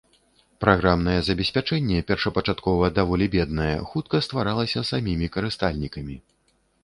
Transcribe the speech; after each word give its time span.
Праграмнае 0.63 1.17
забеспячэнне, 1.27 1.99
першапачаткова 2.11 2.89
даволі 2.99 3.25
беднае, 3.37 3.69
хутка 3.91 4.21
стваралася 4.29 4.85
самімі 4.91 5.27
карыстальнікамі. 5.39 6.15